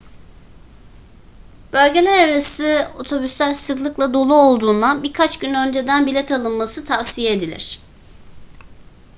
bölgelerarası 1.73 2.87
otobüsler 2.99 3.53
sıklıkla 3.53 4.13
dolu 4.13 4.33
olduğundan 4.33 5.03
birkaç 5.03 5.39
gün 5.39 5.53
önceden 5.53 6.05
bilet 6.05 6.31
alınması 6.31 6.85
tavsiye 6.85 7.33
edilir 7.33 7.79